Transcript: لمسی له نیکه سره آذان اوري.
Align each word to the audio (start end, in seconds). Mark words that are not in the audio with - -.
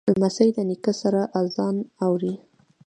لمسی 0.15 0.47
له 0.55 0.63
نیکه 0.69 0.93
سره 1.01 1.21
آذان 1.41 1.75
اوري. 2.05 2.33